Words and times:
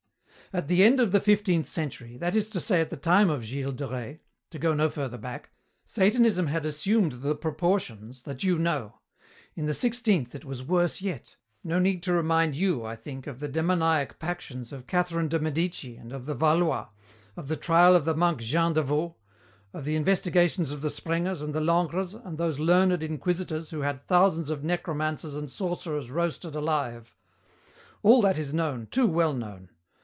"At 0.53 0.67
the 0.67 0.83
end 0.83 0.99
of 0.99 1.13
the 1.13 1.21
fifteenth 1.21 1.65
century, 1.69 2.17
that 2.17 2.35
is 2.35 2.49
to 2.49 2.59
say 2.59 2.81
at 2.81 2.89
the 2.89 2.97
time 2.97 3.29
of 3.29 3.41
Gilles 3.43 3.71
de 3.71 3.87
Rais 3.87 4.19
to 4.49 4.59
go 4.59 4.73
no 4.73 4.89
further 4.89 5.17
back 5.17 5.49
Satanism 5.85 6.47
had 6.47 6.65
assumed 6.65 7.21
the 7.21 7.35
proportions 7.37 8.23
that 8.23 8.43
you 8.43 8.59
know. 8.59 8.99
In 9.55 9.65
the 9.65 9.73
sixteenth 9.73 10.35
it 10.35 10.43
was 10.43 10.61
worse 10.61 11.01
yet. 11.01 11.37
No 11.63 11.79
need 11.79 12.03
to 12.03 12.11
remind 12.11 12.57
you, 12.57 12.83
I 12.83 12.97
think, 12.97 13.27
of 13.27 13.39
the 13.39 13.47
demoniac 13.47 14.19
pactions 14.19 14.73
of 14.73 14.87
Catherine 14.87 15.29
de 15.29 15.39
Medici 15.39 15.95
and 15.95 16.11
of 16.11 16.25
the 16.25 16.33
Valois, 16.35 16.89
of 17.37 17.47
the 17.47 17.55
trial 17.55 17.95
of 17.95 18.03
the 18.03 18.13
monk 18.17 18.41
Jean 18.41 18.73
de 18.73 18.83
Vaulx, 18.83 19.15
of 19.73 19.85
the 19.85 19.95
investigations 19.95 20.73
of 20.73 20.81
the 20.81 20.89
Sprengers 20.89 21.41
and 21.41 21.55
the 21.55 21.61
Lancres 21.61 22.13
and 22.13 22.37
those 22.37 22.59
learned 22.59 23.01
inquisitors 23.01 23.69
who 23.69 23.83
had 23.83 24.05
thousands 24.05 24.49
of 24.49 24.65
necromancers 24.65 25.33
and 25.33 25.49
sorcerers 25.49 26.11
roasted 26.11 26.55
alive. 26.55 27.15
All 28.03 28.21
that 28.23 28.37
is 28.37 28.53
known, 28.53 28.87
too 28.91 29.07
well 29.07 29.31
known. 29.31 29.69